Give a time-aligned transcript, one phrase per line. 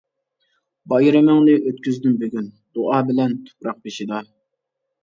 [0.93, 4.27] بايرىمىڭنى ئۆتكۈزدۈم بۈگۈن، دۇئا بىلەن تۇپراق بېشىدا.